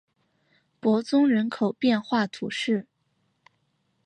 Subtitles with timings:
[0.79, 2.87] 伯宗人口变化图示